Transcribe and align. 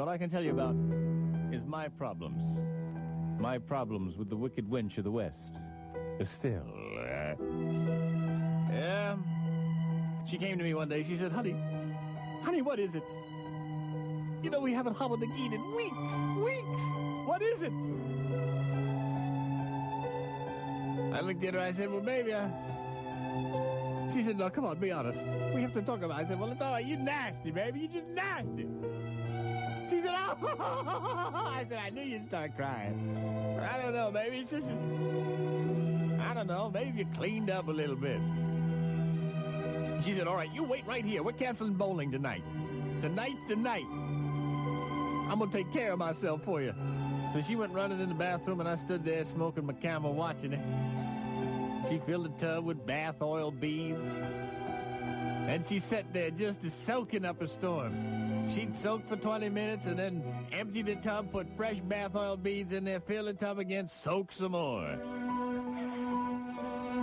All 0.00 0.08
I 0.08 0.16
can 0.16 0.30
tell 0.30 0.42
you 0.42 0.52
about 0.52 0.74
is 1.52 1.66
my 1.66 1.88
problems. 1.88 2.42
My 3.38 3.58
problems 3.58 4.16
with 4.16 4.30
the 4.30 4.36
wicked 4.36 4.66
wench 4.66 4.96
of 4.96 5.04
the 5.04 5.10
West. 5.10 5.58
Still, 6.22 6.66
Uh, 6.96 7.34
yeah. 8.72 9.16
She 10.26 10.38
came 10.38 10.56
to 10.56 10.64
me 10.64 10.72
one 10.72 10.88
day. 10.88 11.02
She 11.02 11.16
said, 11.16 11.32
honey, 11.32 11.54
honey, 12.42 12.62
what 12.62 12.78
is 12.78 12.94
it? 12.94 13.02
You 14.42 14.48
know, 14.50 14.60
we 14.60 14.72
haven't 14.72 14.96
hobbled 14.96 15.22
again 15.22 15.52
in 15.52 15.74
weeks. 15.74 16.14
Weeks. 16.44 16.82
What 17.26 17.42
is 17.42 17.62
it? 17.62 17.72
I 21.14 21.20
looked 21.20 21.44
at 21.44 21.54
her. 21.54 21.60
I 21.60 21.72
said, 21.72 21.90
well, 21.90 22.00
baby, 22.00 22.34
I... 22.34 22.48
She 24.12 24.22
said, 24.22 24.38
no, 24.38 24.48
come 24.48 24.64
on, 24.64 24.78
be 24.78 24.92
honest. 24.92 25.26
We 25.54 25.60
have 25.60 25.74
to 25.74 25.82
talk 25.82 26.02
about 26.02 26.20
it. 26.20 26.24
I 26.24 26.28
said, 26.28 26.40
well, 26.40 26.50
it's 26.50 26.62
all 26.62 26.72
right. 26.72 26.84
You're 26.84 26.98
nasty, 26.98 27.50
baby. 27.50 27.80
You're 27.80 28.02
just 28.02 28.14
nasty. 28.14 28.66
I 30.58 31.64
said, 31.68 31.80
I 31.84 31.90
knew 31.90 32.02
you'd 32.02 32.28
start 32.28 32.56
crying. 32.56 33.58
I 33.60 33.80
don't 33.80 33.94
know, 33.94 34.10
baby. 34.10 34.38
It's 34.38 34.50
just, 34.50 34.70
I 34.70 36.34
don't 36.34 36.46
know. 36.46 36.70
Maybe 36.72 36.98
you 36.98 37.06
cleaned 37.14 37.50
up 37.50 37.68
a 37.68 37.72
little 37.72 37.96
bit. 37.96 38.20
She 40.04 40.14
said, 40.14 40.26
all 40.26 40.36
right, 40.36 40.52
you 40.54 40.64
wait 40.64 40.86
right 40.86 41.04
here. 41.04 41.22
We're 41.22 41.32
canceling 41.32 41.74
bowling 41.74 42.10
tonight. 42.10 42.42
Tonight's 43.00 43.42
the 43.48 43.56
night. 43.56 43.84
I'm 43.90 45.38
going 45.38 45.50
to 45.50 45.56
take 45.56 45.72
care 45.72 45.92
of 45.92 45.98
myself 45.98 46.42
for 46.44 46.62
you. 46.62 46.74
So 47.32 47.42
she 47.42 47.54
went 47.54 47.72
running 47.72 48.00
in 48.00 48.08
the 48.08 48.14
bathroom, 48.14 48.60
and 48.60 48.68
I 48.68 48.76
stood 48.76 49.04
there 49.04 49.24
smoking 49.24 49.66
my 49.66 49.72
camel 49.74 50.14
watching 50.14 50.52
her. 50.52 51.86
She 51.88 51.98
filled 51.98 52.24
the 52.26 52.46
tub 52.46 52.64
with 52.64 52.84
bath 52.86 53.22
oil 53.22 53.50
beads. 53.50 54.18
And 55.50 55.66
she 55.66 55.80
sat 55.80 56.12
there 56.12 56.30
just 56.30 56.62
to 56.62 56.70
soaking 56.70 57.24
up 57.24 57.42
a 57.42 57.48
storm. 57.48 58.48
She'd 58.50 58.76
soak 58.76 59.04
for 59.08 59.16
20 59.16 59.48
minutes 59.48 59.86
and 59.86 59.98
then 59.98 60.22
empty 60.52 60.82
the 60.82 60.94
tub, 60.94 61.32
put 61.32 61.56
fresh 61.56 61.80
bath 61.80 62.14
oil 62.14 62.36
beads 62.36 62.72
in 62.72 62.84
there, 62.84 63.00
fill 63.00 63.24
the 63.24 63.34
tub 63.34 63.58
again, 63.58 63.88
soak 63.88 64.30
some 64.30 64.52
more. 64.52 64.94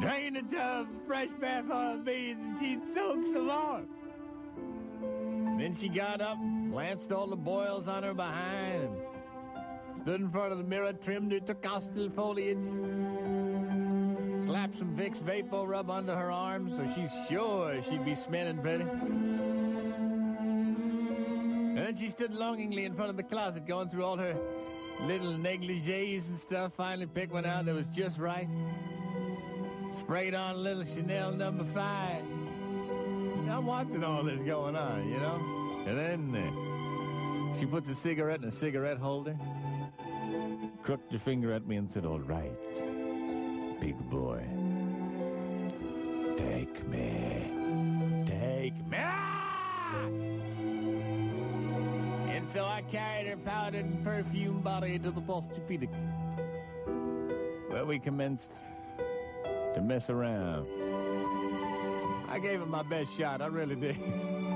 Drain 0.00 0.34
the 0.34 0.42
tub, 0.52 0.88
fresh 1.06 1.30
bath 1.40 1.70
oil 1.70 1.98
beads, 1.98 2.40
and 2.40 2.56
she'd 2.58 2.84
soak 2.84 3.24
some 3.26 3.46
more. 3.46 3.82
Then 5.60 5.76
she 5.76 5.88
got 5.88 6.20
up, 6.20 6.38
glanced 6.72 7.12
all 7.12 7.28
the 7.28 7.36
boils 7.36 7.86
on 7.86 8.02
her 8.02 8.12
behind, 8.12 8.90
and 9.88 9.98
stood 9.98 10.20
in 10.20 10.28
front 10.30 10.50
of 10.50 10.58
the 10.58 10.64
mirror, 10.64 10.92
trimmed 10.92 11.30
her 11.30 11.38
tocastel 11.38 12.12
foliage, 12.12 12.58
slapped 14.44 14.76
some 14.76 14.96
Vicks 14.96 15.18
Vapo 15.18 15.66
Rub 15.66 15.90
under 15.90 16.14
her 16.16 16.30
arms 16.30 16.72
so 16.76 16.86
she's 16.94 17.12
sure 17.28 17.82
she'd 17.82 18.04
be 18.04 18.14
smelling 18.14 18.58
pretty. 18.58 18.84
And 21.72 21.78
then 21.78 21.96
she 21.96 22.10
stood 22.10 22.34
longingly 22.34 22.84
in 22.84 22.94
front 22.94 23.10
of 23.10 23.16
the 23.16 23.22
closet, 23.22 23.66
going 23.66 23.88
through 23.88 24.04
all 24.04 24.16
her 24.16 24.36
little 25.00 25.32
negligees 25.32 26.28
and 26.28 26.38
stuff, 26.38 26.74
finally 26.74 27.06
picked 27.06 27.32
one 27.32 27.46
out 27.46 27.64
that 27.64 27.74
was 27.74 27.86
just 27.88 28.18
right. 28.18 28.48
Sprayed 29.98 30.34
on 30.34 30.54
a 30.54 30.58
little 30.58 30.84
Chanel 30.84 31.32
number 31.32 31.64
five. 31.64 32.22
I'm 33.50 33.66
watching 33.66 34.04
all 34.04 34.22
this 34.22 34.40
going 34.40 34.76
on, 34.76 35.08
you 35.08 35.18
know? 35.18 35.84
And 35.86 35.98
then 35.98 36.36
uh, 36.36 37.58
she 37.58 37.66
puts 37.66 37.90
a 37.90 37.94
cigarette 37.94 38.42
in 38.42 38.48
a 38.48 38.52
cigarette 38.52 38.98
holder, 38.98 39.36
crooked 40.82 41.12
her 41.12 41.18
finger 41.18 41.52
at 41.52 41.66
me 41.66 41.76
and 41.76 41.90
said, 41.90 42.06
All 42.06 42.20
right, 42.20 42.52
big 43.82 43.98
boy, 44.10 44.40
take 46.36 46.86
me. 46.86 47.50
Take 48.26 48.76
me. 48.86 48.96
Ah! 48.96 50.06
And 52.28 52.48
so 52.48 52.64
I 52.64 52.82
carried 52.82 53.26
her 53.26 53.36
powdered 53.38 53.84
and 53.84 54.04
perfumed 54.04 54.62
body 54.62 55.00
to 55.00 55.10
the 55.10 55.20
Posturepedic, 55.20 55.90
where 57.70 57.84
we 57.84 57.98
commenced 57.98 58.52
to 59.74 59.80
mess 59.80 60.10
around. 60.10 60.68
I 62.28 62.38
gave 62.38 62.62
it 62.62 62.68
my 62.68 62.84
best 62.84 63.12
shot. 63.18 63.42
I 63.42 63.46
really 63.46 63.74
did. 63.74 63.96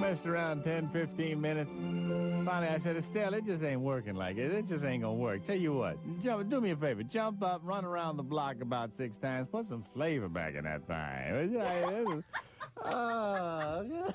Messed 0.00 0.26
around 0.26 0.64
10, 0.64 0.88
15 0.88 1.40
minutes. 1.40 1.70
Finally, 1.70 2.68
I 2.68 2.78
said, 2.78 2.96
Estelle, 2.96 3.34
it 3.34 3.44
just 3.46 3.64
ain't 3.64 3.80
working 3.80 4.14
like 4.14 4.36
it. 4.36 4.52
It 4.52 4.68
just 4.68 4.84
ain't 4.84 5.02
gonna 5.02 5.14
work. 5.14 5.44
Tell 5.44 5.56
you 5.56 5.72
what, 5.74 5.96
jump, 6.22 6.48
do 6.48 6.60
me 6.60 6.70
a 6.70 6.76
favor. 6.76 7.02
Jump 7.02 7.42
up, 7.42 7.62
run 7.64 7.84
around 7.84 8.16
the 8.16 8.22
block 8.22 8.60
about 8.60 8.94
six 8.94 9.16
times. 9.16 9.48
Put 9.48 9.64
some 9.64 9.82
flavor 9.94 10.28
back 10.28 10.54
in 10.54 10.64
that 10.64 10.86
thing. 10.86 12.22
Oh, 12.84 14.04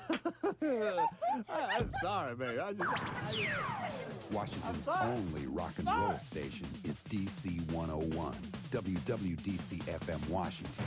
I'm 1.50 1.90
sorry, 2.02 2.36
baby. 2.36 2.60
I 2.60 2.72
just, 2.72 2.88
I 2.88 3.32
just... 3.32 4.32
Washington's 4.32 4.86
only 4.88 5.46
rock 5.46 5.72
and 5.78 5.86
Sorry. 5.86 6.00
roll 6.02 6.18
station 6.18 6.66
is 6.84 7.02
DC 7.08 7.60
101. 7.72 8.32
WWDC 8.70 9.82
FM 9.82 10.28
Washington. 10.28 10.84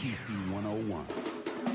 DC 0.00 0.52
101. 0.52 1.74